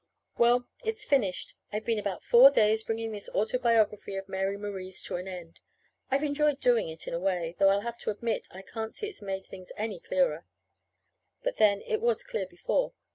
[0.35, 1.53] Well, it's finished.
[1.71, 5.59] I've been about four days bringing this autobiography of Mary Marie's to an end.
[6.09, 9.09] I've enjoyed doing it, in a way, though I'll have to admit I can't see
[9.09, 10.47] as it's made things any clearer.
[11.43, 12.93] But, then, it was clear before.